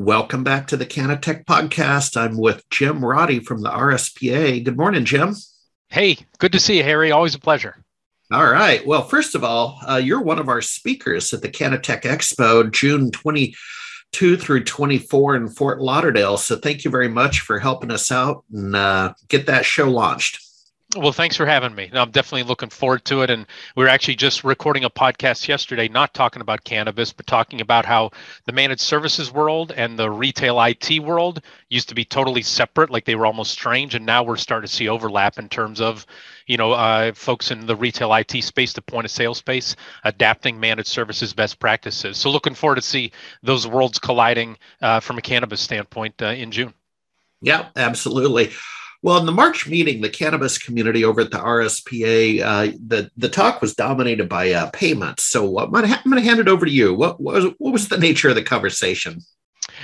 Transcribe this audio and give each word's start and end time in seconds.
Welcome 0.00 0.44
back 0.44 0.68
to 0.68 0.76
the 0.76 0.86
CannaTech 0.86 1.44
podcast. 1.44 2.16
I'm 2.16 2.38
with 2.38 2.62
Jim 2.70 3.04
Roddy 3.04 3.40
from 3.40 3.62
the 3.62 3.68
RSPA. 3.68 4.64
Good 4.64 4.76
morning, 4.76 5.04
Jim. 5.04 5.34
Hey, 5.88 6.18
good 6.38 6.52
to 6.52 6.60
see 6.60 6.76
you, 6.76 6.84
Harry. 6.84 7.10
Always 7.10 7.34
a 7.34 7.40
pleasure. 7.40 7.82
All 8.30 8.48
right. 8.48 8.86
Well, 8.86 9.02
first 9.02 9.34
of 9.34 9.42
all, 9.42 9.80
uh, 9.88 9.96
you're 9.96 10.22
one 10.22 10.38
of 10.38 10.48
our 10.48 10.62
speakers 10.62 11.34
at 11.34 11.42
the 11.42 11.48
CannaTech 11.48 12.02
Expo, 12.02 12.70
June 12.70 13.10
22 13.10 14.36
through 14.36 14.62
24 14.62 15.34
in 15.34 15.48
Fort 15.48 15.80
Lauderdale. 15.80 16.36
So 16.36 16.54
thank 16.54 16.84
you 16.84 16.92
very 16.92 17.08
much 17.08 17.40
for 17.40 17.58
helping 17.58 17.90
us 17.90 18.12
out 18.12 18.44
and 18.52 18.76
uh, 18.76 19.14
get 19.26 19.46
that 19.46 19.64
show 19.64 19.90
launched. 19.90 20.47
Well, 20.96 21.12
thanks 21.12 21.36
for 21.36 21.44
having 21.44 21.74
me. 21.74 21.90
I'm 21.92 22.10
definitely 22.12 22.44
looking 22.44 22.70
forward 22.70 23.04
to 23.06 23.20
it. 23.20 23.28
And 23.28 23.46
we 23.76 23.84
are 23.84 23.88
actually 23.88 24.16
just 24.16 24.42
recording 24.42 24.84
a 24.84 24.90
podcast 24.90 25.46
yesterday, 25.46 25.86
not 25.86 26.14
talking 26.14 26.40
about 26.40 26.64
cannabis, 26.64 27.12
but 27.12 27.26
talking 27.26 27.60
about 27.60 27.84
how 27.84 28.12
the 28.46 28.52
managed 28.52 28.80
services 28.80 29.30
world 29.30 29.70
and 29.70 29.98
the 29.98 30.10
retail 30.10 30.58
IT 30.62 31.00
world 31.00 31.42
used 31.68 31.90
to 31.90 31.94
be 31.94 32.06
totally 32.06 32.40
separate, 32.40 32.88
like 32.88 33.04
they 33.04 33.16
were 33.16 33.26
almost 33.26 33.50
strange. 33.50 33.94
And 33.94 34.06
now 34.06 34.22
we're 34.22 34.38
starting 34.38 34.66
to 34.66 34.74
see 34.74 34.88
overlap 34.88 35.38
in 35.38 35.50
terms 35.50 35.78
of, 35.78 36.06
you 36.46 36.56
know, 36.56 36.72
uh, 36.72 37.12
folks 37.12 37.50
in 37.50 37.66
the 37.66 37.76
retail 37.76 38.14
IT 38.14 38.42
space, 38.42 38.72
the 38.72 38.80
point 38.80 39.04
of 39.04 39.10
sale 39.10 39.34
space, 39.34 39.76
adapting 40.04 40.58
managed 40.58 40.88
services 40.88 41.34
best 41.34 41.58
practices. 41.58 42.16
So 42.16 42.30
looking 42.30 42.54
forward 42.54 42.76
to 42.76 42.82
see 42.82 43.12
those 43.42 43.66
worlds 43.66 43.98
colliding 43.98 44.56
uh, 44.80 45.00
from 45.00 45.18
a 45.18 45.22
cannabis 45.22 45.60
standpoint 45.60 46.22
uh, 46.22 46.28
in 46.28 46.50
June. 46.50 46.72
Yeah, 47.42 47.66
absolutely. 47.76 48.52
Well, 49.00 49.18
in 49.18 49.26
the 49.26 49.32
March 49.32 49.68
meeting, 49.68 50.00
the 50.00 50.10
cannabis 50.10 50.58
community 50.58 51.04
over 51.04 51.20
at 51.20 51.30
the 51.30 51.38
RSPA, 51.38 52.40
uh, 52.40 52.76
the 52.84 53.10
the 53.16 53.28
talk 53.28 53.60
was 53.60 53.74
dominated 53.74 54.28
by 54.28 54.50
uh, 54.50 54.70
payments. 54.70 55.24
So 55.24 55.58
I'm 55.58 55.70
going 55.70 55.86
to 55.86 56.20
hand 56.20 56.40
it 56.40 56.48
over 56.48 56.66
to 56.66 56.72
you. 56.72 56.94
What, 56.94 57.20
what 57.20 57.34
was 57.36 57.44
what 57.58 57.72
was 57.72 57.88
the 57.88 57.98
nature 57.98 58.28
of 58.28 58.34
the 58.34 58.42
conversation? 58.42 59.20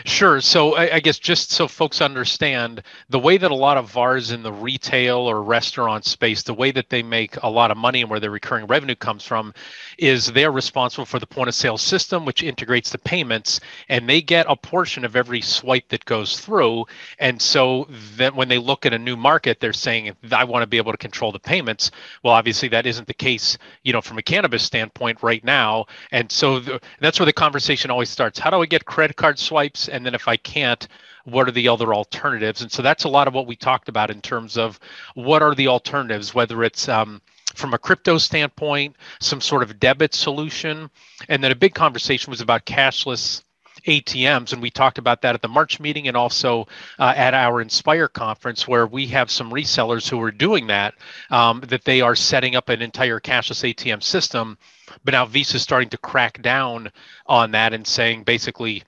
Sure. 0.05 0.41
So 0.41 0.75
I, 0.75 0.97
I, 0.97 1.01
guess 1.01 1.19
just 1.19 1.51
so 1.51 1.69
folks 1.69 2.01
understand 2.01 2.83
the 3.09 3.19
way 3.19 3.37
that 3.37 3.51
a 3.51 3.55
lot 3.55 3.77
of 3.77 3.91
VARs 3.91 4.33
in 4.33 4.43
the 4.43 4.53
retail 4.53 5.19
or 5.19 5.43
restaurant 5.43 6.05
space, 6.05 6.43
the 6.43 6.55
way 6.55 6.73
that 6.73 6.91
they 6.91 7.03
make 7.03 7.37
a 7.43 7.49
lot 7.49 7.71
of 7.71 7.77
money 7.77 8.01
and 8.01 8.11
where 8.11 8.21
their 8.21 8.31
recurring 8.31 8.67
revenue 8.67 8.97
comes 8.97 9.25
from 9.25 9.55
is 9.99 10.27
they're 10.27 10.51
responsible 10.51 11.05
for 11.05 11.19
the 11.19 11.27
point 11.27 11.49
of 11.49 11.55
sale 11.55 11.79
system, 11.79 12.25
which 12.25 12.43
integrates 12.43 12.91
the 12.91 12.99
payments, 12.99 13.61
and 13.89 14.09
they 14.09 14.21
get 14.21 14.47
a 14.49 14.57
portion 14.57 15.05
of 15.05 15.15
every 15.15 15.41
swipe 15.41 15.89
that 15.89 16.05
goes 16.05 16.41
through. 16.41 16.85
And 17.19 17.41
so 17.41 17.87
then 18.17 18.35
when 18.35 18.49
they 18.49 18.59
look 18.59 18.87
at 18.87 18.93
a 18.93 18.99
new 18.99 19.17
market, 19.17 19.61
they're 19.61 19.73
saying, 19.73 20.13
I 20.33 20.45
want 20.45 20.63
to 20.63 20.67
be 20.67 20.79
able 20.79 20.93
to 20.93 20.99
control 20.99 21.31
the 21.31 21.39
payments. 21.39 21.91
Well, 22.23 22.35
obviously 22.35 22.69
that 22.71 22.87
isn't 22.87 23.07
the 23.07 23.15
case, 23.15 23.59
you 23.85 23.93
know, 23.93 24.01
from 24.01 24.19
a 24.19 24.23
cannabis 24.23 24.65
standpoint 24.65 25.23
right 25.23 25.45
now. 25.45 25.87
And 26.11 26.31
so 26.31 26.59
the, 26.59 26.81
that's 27.01 27.21
where 27.21 27.27
the 27.27 27.33
conversation 27.33 27.91
always 27.91 28.11
starts. 28.11 28.39
How 28.39 28.51
do 28.51 28.61
I 28.61 28.67
get 28.67 28.85
credit 28.85 29.17
card 29.17 29.39
swipes? 29.39 29.84
And 29.89 30.05
then 30.05 30.15
if 30.15 30.29
i 30.29 30.37
can't 30.37 30.89
what 31.25 31.49
are 31.49 31.53
the 31.53 31.69
other 31.69 31.95
alternatives 31.95 32.63
and 32.63 32.71
so 32.71 32.83
that's 32.83 33.05
a 33.05 33.09
lot 33.09 33.29
of 33.29 33.35
what 33.35 33.47
we 33.47 33.57
talked 33.57 33.89
about 33.89 34.11
in 34.11 34.21
terms 34.21 34.57
of 34.57 34.79
what 35.15 35.43
are 35.43 35.55
the 35.55 35.69
alternatives 35.69 36.35
whether 36.35 36.63
it's 36.63 36.89
um, 36.89 37.21
from 37.55 37.75
a 37.75 37.79
crypto 37.79 38.19
standpoint 38.19 38.97
some 39.21 39.41
sort 39.41 39.63
of 39.63 39.79
debit 39.79 40.15
solution 40.15 40.91
and 41.29 41.43
then 41.43 41.53
a 41.53 41.57
big 41.57 41.75
conversation 41.75 42.31
was 42.31 42.41
about 42.41 42.67
cashless 42.67 43.43
ATMs, 43.87 44.53
and 44.53 44.63
we 44.63 44.71
talked 44.71 44.99
about 44.99 45.23
that 45.23 45.35
at 45.35 45.43
the 45.43 45.49
March 45.49 45.79
meeting 45.79 46.09
and 46.09 46.17
also 46.17 46.67
uh, 46.99 47.13
at 47.17 47.35
our 47.35 47.61
Inspire 47.61 48.09
conference, 48.09 48.67
where 48.67 48.87
we 48.87 49.07
have 49.09 49.31
some 49.31 49.51
resellers 49.51 50.09
who 50.09 50.21
are 50.23 50.31
doing 50.31 50.69
that. 50.69 50.95
Um, 51.31 51.61
that 51.69 51.85
they 51.85 52.01
are 52.01 52.15
setting 52.15 52.57
up 52.57 52.69
an 52.69 52.83
entire 52.83 53.21
cashless 53.21 53.75
ATM 53.75 54.03
system, 54.03 54.59
but 55.05 55.13
now 55.13 55.27
Visa 55.27 55.57
is 55.57 55.63
starting 55.63 55.91
to 55.91 55.99
crack 55.99 56.41
down 56.41 56.91
on 57.27 57.51
that 57.53 57.73
and 57.73 57.87
saying 57.87 58.25
basically 58.25 58.83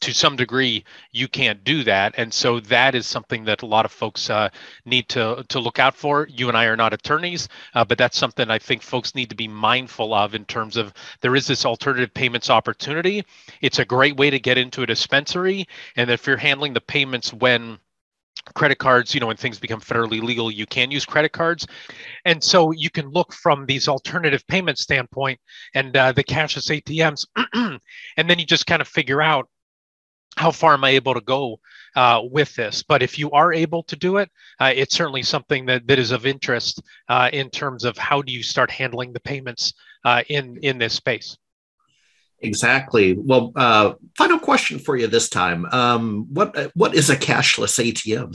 to 0.00 0.12
some 0.12 0.36
degree 0.36 0.84
you 1.12 1.28
can't 1.28 1.64
do 1.64 1.82
that. 1.84 2.14
And 2.16 2.32
so 2.32 2.60
that 2.60 2.94
is 2.94 3.06
something 3.06 3.44
that 3.44 3.62
a 3.62 3.66
lot 3.66 3.84
of 3.84 3.92
folks 3.92 4.30
uh, 4.30 4.48
need 4.84 5.08
to 5.10 5.44
to 5.48 5.58
look 5.58 5.78
out 5.78 5.94
for. 5.94 6.28
You 6.30 6.48
and 6.48 6.56
i 6.56 6.66
are 6.66 6.76
not 6.76 6.92
attorneys 6.92 7.48
uh, 7.74 7.84
but 7.84 7.98
that's 7.98 8.18
something 8.18 8.50
i 8.50 8.58
think 8.58 8.82
folks 8.82 9.14
need 9.14 9.30
to 9.30 9.36
be 9.36 9.48
mindful 9.48 10.14
of 10.14 10.34
in 10.34 10.44
terms 10.44 10.76
of 10.76 10.92
there 11.20 11.36
is 11.36 11.46
this 11.46 11.64
alternative 11.64 12.12
payments 12.14 12.50
opportunity. 12.50 13.24
It's 13.60 13.78
a 13.78 13.84
great 13.84 14.16
way 14.16 14.30
to 14.30 14.38
get 14.38 14.58
into 14.58 14.82
a 14.82 14.86
dispensary. 14.86 15.66
And 15.96 16.10
if 16.10 16.26
you're 16.26 16.36
handling 16.36 16.72
the 16.72 16.80
payments 16.80 17.32
when 17.32 17.78
credit 18.54 18.78
cards 18.78 19.12
you 19.14 19.20
know 19.20 19.26
when 19.26 19.36
things 19.36 19.58
become 19.58 19.80
federally 19.80 20.22
legal 20.22 20.50
you 20.50 20.64
can 20.66 20.90
use 20.90 21.04
credit 21.04 21.32
cards. 21.32 21.66
And 22.24 22.42
so 22.42 22.70
you 22.72 22.90
can 22.90 23.08
look 23.08 23.32
from 23.32 23.66
these 23.66 23.88
alternative 23.88 24.46
payment 24.46 24.78
standpoint 24.78 25.38
and 25.74 25.96
uh, 25.96 26.12
the 26.12 26.24
cashless 26.24 26.70
atms 26.70 27.26
and 28.16 28.30
then 28.30 28.38
you 28.38 28.46
just 28.46 28.66
kind 28.66 28.80
of 28.80 28.88
figure 28.88 29.20
out 29.20 29.48
how 30.40 30.50
far 30.50 30.72
am 30.72 30.84
I 30.84 30.90
able 30.90 31.12
to 31.12 31.20
go 31.20 31.60
uh, 31.94 32.22
with 32.24 32.54
this? 32.54 32.82
But 32.82 33.02
if 33.02 33.18
you 33.18 33.30
are 33.32 33.52
able 33.52 33.82
to 33.84 33.94
do 33.94 34.16
it, 34.16 34.30
uh, 34.58 34.72
it's 34.74 34.94
certainly 34.94 35.22
something 35.22 35.66
that, 35.66 35.86
that 35.86 35.98
is 35.98 36.12
of 36.12 36.24
interest 36.24 36.82
uh, 37.10 37.28
in 37.30 37.50
terms 37.50 37.84
of 37.84 37.98
how 37.98 38.22
do 38.22 38.32
you 38.32 38.42
start 38.42 38.70
handling 38.70 39.12
the 39.12 39.20
payments 39.20 39.74
uh, 40.06 40.22
in 40.28 40.56
in 40.62 40.78
this 40.78 40.94
space. 40.94 41.36
Exactly. 42.42 43.12
Well, 43.18 43.52
uh, 43.54 43.92
final 44.16 44.38
question 44.38 44.78
for 44.78 44.96
you 44.96 45.06
this 45.08 45.28
time: 45.28 45.66
um, 45.66 46.26
what 46.32 46.56
what 46.74 46.94
is 46.94 47.10
a 47.10 47.16
cashless 47.16 47.76
ATM? 47.78 48.34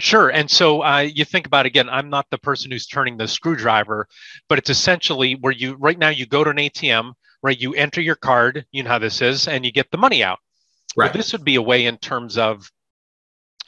Sure. 0.00 0.28
And 0.28 0.48
so 0.48 0.84
uh, 0.84 1.00
you 1.00 1.24
think 1.24 1.44
about 1.46 1.66
again, 1.66 1.88
I'm 1.88 2.08
not 2.08 2.26
the 2.30 2.38
person 2.38 2.70
who's 2.70 2.86
turning 2.86 3.16
the 3.16 3.26
screwdriver, 3.26 4.06
but 4.48 4.56
it's 4.56 4.70
essentially 4.70 5.34
where 5.34 5.52
you 5.52 5.74
right 5.74 5.98
now 5.98 6.10
you 6.10 6.24
go 6.24 6.44
to 6.44 6.50
an 6.50 6.56
ATM, 6.58 7.14
right? 7.42 7.58
You 7.58 7.74
enter 7.74 8.00
your 8.00 8.16
card, 8.16 8.66
you 8.72 8.82
know 8.82 8.90
how 8.90 8.98
this 8.98 9.22
is, 9.22 9.48
and 9.48 9.64
you 9.64 9.72
get 9.72 9.90
the 9.90 9.98
money 9.98 10.22
out. 10.22 10.38
Right. 10.96 11.12
this 11.12 11.32
would 11.32 11.44
be 11.44 11.56
a 11.56 11.62
way 11.62 11.86
in 11.86 11.98
terms 11.98 12.38
of 12.38 12.68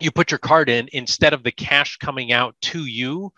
you 0.01 0.11
put 0.11 0.31
your 0.31 0.39
card 0.39 0.69
in 0.69 0.89
instead 0.93 1.33
of 1.33 1.43
the 1.43 1.53
cash 1.53 1.99
coming 1.99 2.33
out 2.33 2.57
to 2.63 2.87
you, 2.87 3.33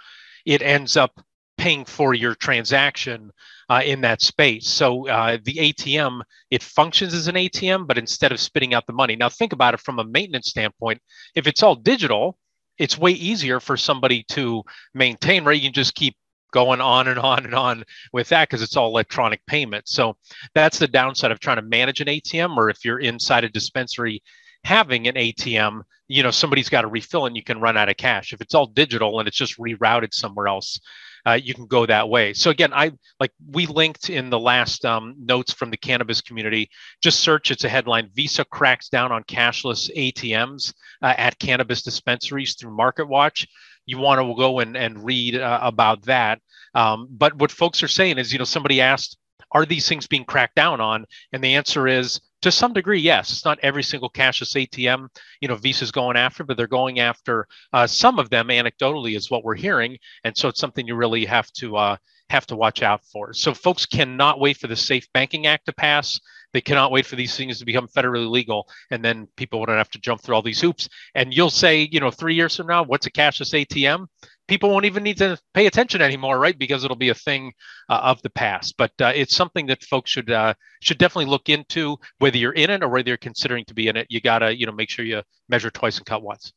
it 0.47 0.63
ends 0.63 0.97
up 0.97 1.21
paying 1.59 1.85
for 1.85 2.15
your 2.15 2.35
transaction 2.35 3.31
uh, 3.69 3.83
in 3.85 4.01
that 4.03 4.23
space. 4.23 4.69
So 4.69 5.09
uh, 5.09 5.39
the 5.45 5.55
ATM, 5.55 6.23
it 6.51 6.63
functions 6.63 7.15
as 7.15 7.29
an 7.29 7.35
ATM, 7.35 7.87
but 7.87 7.99
instead 7.99 8.33
of 8.33 8.41
spitting 8.41 8.75
out 8.75 8.87
the 8.87 8.93
money. 8.93 9.17
Now 9.17 9.29
think 9.29 9.53
about 9.53 9.75
it 9.75 9.81
from 9.81 9.99
a 9.99 10.05
maintenance 10.05 10.49
standpoint. 10.49 11.01
If 11.35 11.47
it's 11.47 11.63
all 11.63 11.75
digital, 11.75 12.39
it's 12.79 12.99
way 12.99 13.13
easier 13.13 13.61
for 13.61 13.77
somebody 13.77 14.25
to 14.31 14.63
maintain, 14.95 15.45
right? 15.45 15.57
You 15.57 15.69
can 15.69 15.73
just 15.73 15.95
keep 15.95 16.17
going 16.53 16.81
on 16.81 17.09
and 17.09 17.19
on 17.19 17.45
and 17.45 17.55
on 17.55 17.85
with 18.13 18.29
that 18.29 18.49
because 18.49 18.63
it's 18.63 18.77
all 18.77 18.89
electronic 18.89 19.45
payment. 19.47 19.89
So 19.89 20.17
that's 20.55 20.79
the 20.79 20.89
downside 20.89 21.33
of 21.33 21.41
trying 21.41 21.57
to 21.57 21.63
manage 21.63 22.01
an 22.01 22.07
ATM, 22.07 22.57
or 22.57 22.71
if 22.71 22.85
you're 22.85 23.01
inside 23.01 23.45
a 23.45 23.49
dispensary 23.49 24.23
having 24.65 25.09
an 25.09 25.17
ATM, 25.17 25.83
you 26.09 26.23
know, 26.23 26.31
somebody's 26.31 26.69
got 26.69 26.83
to 26.83 26.89
refill 26.89 27.27
and 27.27 27.37
you 27.37 27.43
can 27.43 27.61
run 27.61 27.77
out 27.77 27.89
of 27.89 27.97
cash. 27.97 28.33
If 28.33 28.41
it's 28.41 28.55
all 28.55 28.67
digital 28.67 29.19
and 29.19 29.27
it's 29.27 29.37
just 29.37 29.59
rerouted 29.59 30.13
somewhere 30.13 30.47
else, 30.47 30.79
uh, 31.27 31.39
you 31.43 31.55
can 31.55 31.67
go 31.67 31.87
that 31.87 32.09
way. 32.09 32.33
So 32.33 32.51
again, 32.51 32.73
I 32.73 32.93
like 33.21 33.31
we 33.49 33.67
linked 33.67 34.11
in 34.11 34.29
the 34.29 34.39
last 34.39 34.85
um, 34.85 35.15
notes 35.19 35.53
from 35.53 35.71
the 35.71 35.77
cannabis 35.77 36.21
community. 36.21 36.69
Just 37.01 37.21
search; 37.21 37.51
it's 37.51 37.65
a 37.65 37.69
headline: 37.69 38.11
Visa 38.15 38.45
cracks 38.45 38.89
down 38.89 39.13
on 39.13 39.23
cashless 39.25 39.89
ATMs 39.97 40.75
uh, 41.01 41.15
at 41.17 41.39
cannabis 41.39 41.83
dispensaries 41.83 42.57
through 42.57 42.77
MarketWatch 42.77 43.47
you 43.87 43.99
want 43.99 44.21
to 44.21 44.35
go 44.37 44.61
and, 44.61 44.77
and 44.77 45.05
read 45.05 45.37
uh, 45.37 45.59
about 45.63 46.03
that. 46.03 46.41
Um, 46.75 47.09
but 47.11 47.35
what 47.37 47.51
folks 47.51 47.83
are 47.83 47.89
saying 47.89 48.19
is, 48.19 48.33
you 48.33 48.39
know, 48.39 48.45
somebody 48.45 48.81
asked, 48.81 49.19
are 49.51 49.67
these 49.67 49.89
things 49.89 50.07
being 50.07 50.25
cracked 50.25 50.55
down 50.55 50.81
on? 50.81 51.05
And 51.33 51.45
the 51.45 51.55
answer 51.55 51.87
is, 51.87 52.21
to 52.43 52.51
some 52.51 52.73
degree, 52.73 53.01
yes. 53.01 53.31
It's 53.31 53.45
not 53.45 53.59
every 53.63 53.83
single 53.83 54.11
cashless 54.11 54.57
ATM, 54.57 55.09
you 55.41 55.49
know, 55.49 55.55
Visa's 55.55 55.93
going 55.93 56.17
after, 56.17 56.43
but 56.45 56.57
they're 56.57 56.67
going 56.67 56.99
after 56.99 57.47
uh, 57.73 57.87
some 57.87 58.19
of 58.19 58.31
them. 58.31 58.49
Anecdotally, 58.49 59.17
is 59.17 59.31
what 59.31 59.45
we're 59.45 59.55
hearing, 59.55 59.99
and 60.25 60.37
so 60.37 60.49
it's 60.49 60.61
something 60.61 60.87
you 60.87 60.97
really 60.97 61.25
have 61.25 61.51
to 61.53 61.77
uh, 61.77 61.97
have 62.33 62.47
to 62.47 62.57
watch 62.57 62.83
out 62.83 63.05
for. 63.05 63.33
So 63.35 63.55
folks 63.55 63.87
cannot 63.87 64.41
wait 64.41 64.57
for 64.57 64.67
the 64.67 64.77
Safe 64.77 65.07
Banking 65.13 65.47
Act 65.47 65.67
to 65.67 65.73
pass. 65.73 66.19
They 66.53 66.61
cannot 66.61 66.91
wait 66.91 67.07
for 67.07 67.17
these 67.17 67.37
things 67.37 67.59
to 67.59 67.65
become 67.65 67.89
federally 67.89 68.29
legal, 68.29 68.69
and 68.91 69.03
then 69.05 69.29
people 69.37 69.61
wouldn't 69.61 69.79
have 69.79 69.91
to 69.91 69.99
jump 69.99 70.21
through 70.21 70.35
all 70.35 70.43
these 70.43 70.61
hoops. 70.61 70.89
And 71.15 71.33
you'll 71.33 71.51
say, 71.51 71.89
you 71.91 72.01
know, 72.01 72.11
three 72.11 72.35
years 72.35 72.57
from 72.57 72.67
now, 72.67 72.83
what's 72.83 73.07
a 73.07 73.11
cashless 73.11 73.55
ATM? 73.55 74.07
People 74.49 74.71
won't 74.71 74.85
even 74.85 75.03
need 75.03 75.19
to 75.19 75.39
pay 75.55 75.67
attention 75.67 76.03
anymore, 76.03 76.39
right? 76.39 76.59
Because 76.59 76.85
it'll 76.85 76.97
be 76.97 77.09
a 77.09 77.15
thing 77.15 77.53
uh, 77.89 78.01
of 78.03 78.21
the 78.23 78.31
past. 78.31 78.75
But 78.77 78.93
uh, 79.01 79.13
it's 79.15 79.37
something 79.37 79.67
that 79.67 79.83
folks 79.85 80.11
should 80.11 80.31
uh, 80.31 80.55
should 80.81 80.99
definitely 80.99 81.31
look 81.31 81.49
into, 81.49 81.97
whether 82.19 82.37
you're 82.37 82.53
in 82.53 82.71
it 82.71 82.83
or 82.83 82.89
whether 82.89 83.09
you're 83.09 83.17
considering 83.17 83.65
to 83.67 83.75
be 83.75 83.89
in 83.89 83.97
it. 83.97 84.09
You 84.11 84.21
gotta, 84.21 84.57
you 84.57 84.67
know, 84.67 84.73
make 84.73 84.91
sure 84.91 85.05
you 85.05 85.23
measure 85.49 85.71
twice 85.71 85.97
and 85.97 86.07
cut 86.07 86.23
once. 86.23 86.53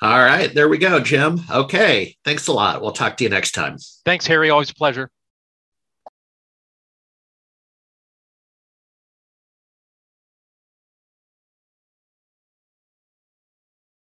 All 0.00 0.18
right, 0.18 0.52
there 0.52 0.68
we 0.68 0.78
go, 0.78 1.00
Jim. 1.00 1.40
Okay, 1.50 2.16
thanks 2.24 2.46
a 2.46 2.52
lot. 2.52 2.80
We'll 2.80 2.92
talk 2.92 3.16
to 3.16 3.24
you 3.24 3.30
next 3.30 3.52
time. 3.52 3.76
Thanks, 4.04 4.26
Harry. 4.26 4.50
Always 4.50 4.70
a 4.70 4.74
pleasure. 4.74 5.10